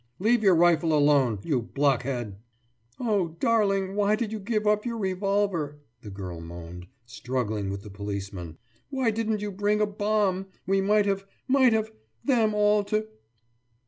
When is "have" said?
11.05-11.27, 11.73-11.91